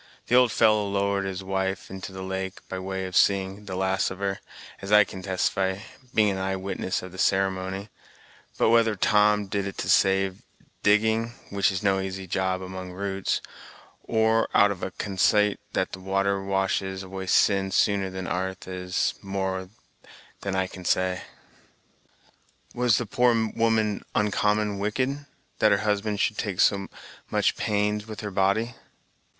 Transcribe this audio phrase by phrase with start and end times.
[0.29, 4.09] The old fellow lowered his wife into the lake, by way of seeing the last
[4.09, 4.39] of her,
[4.81, 5.77] as I can testify,
[6.11, 7.89] being an eye witness of the ceremony;
[8.57, 10.41] but whether Tom did it to save
[10.81, 13.41] digging, which is no easy job among roots,
[14.01, 19.69] or out of a consait that water washes away sin sooner than 'arth, is more
[20.39, 21.21] than I can say."
[22.73, 25.27] "Was the poor woman oncommon wicked,
[25.59, 26.87] that her husband should take so
[27.29, 28.73] much pains with her body?"